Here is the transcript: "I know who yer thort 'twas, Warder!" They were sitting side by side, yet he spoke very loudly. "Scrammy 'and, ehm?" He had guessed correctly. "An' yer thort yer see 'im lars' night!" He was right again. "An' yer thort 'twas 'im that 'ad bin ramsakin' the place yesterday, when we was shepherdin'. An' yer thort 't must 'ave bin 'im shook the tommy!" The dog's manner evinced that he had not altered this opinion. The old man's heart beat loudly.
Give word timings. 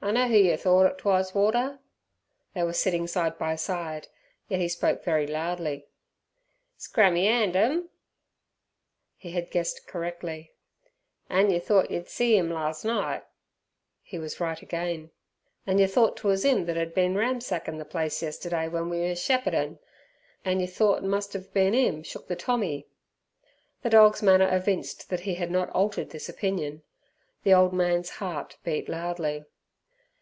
"I 0.00 0.12
know 0.12 0.28
who 0.28 0.34
yer 0.36 0.56
thort 0.56 0.98
'twas, 0.98 1.34
Warder!" 1.34 1.80
They 2.54 2.62
were 2.62 2.72
sitting 2.72 3.08
side 3.08 3.36
by 3.36 3.56
side, 3.56 4.06
yet 4.46 4.60
he 4.60 4.68
spoke 4.68 5.02
very 5.02 5.26
loudly. 5.26 5.88
"Scrammy 6.78 7.24
'and, 7.26 7.52
ehm?" 7.56 7.88
He 9.16 9.32
had 9.32 9.50
guessed 9.50 9.88
correctly. 9.88 10.52
"An' 11.28 11.50
yer 11.50 11.58
thort 11.58 11.90
yer 11.90 12.04
see 12.06 12.36
'im 12.36 12.48
lars' 12.48 12.84
night!" 12.84 13.24
He 14.02 14.20
was 14.20 14.38
right 14.38 14.62
again. 14.62 15.10
"An' 15.66 15.78
yer 15.78 15.88
thort 15.88 16.14
'twas 16.14 16.44
'im 16.44 16.66
that 16.66 16.76
'ad 16.76 16.94
bin 16.94 17.16
ramsakin' 17.16 17.78
the 17.78 17.84
place 17.84 18.22
yesterday, 18.22 18.68
when 18.68 18.88
we 18.88 19.00
was 19.00 19.20
shepherdin'. 19.20 19.80
An' 20.44 20.60
yer 20.60 20.68
thort 20.68 21.02
't 21.02 21.08
must 21.08 21.34
'ave 21.34 21.48
bin 21.52 21.74
'im 21.74 22.04
shook 22.04 22.28
the 22.28 22.36
tommy!" 22.36 22.86
The 23.82 23.90
dog's 23.90 24.22
manner 24.22 24.48
evinced 24.56 25.10
that 25.10 25.20
he 25.26 25.34
had 25.34 25.50
not 25.50 25.70
altered 25.70 26.10
this 26.10 26.28
opinion. 26.28 26.82
The 27.42 27.52
old 27.54 27.72
man's 27.72 28.10
heart 28.22 28.58
beat 28.62 28.88
loudly. 28.88 29.44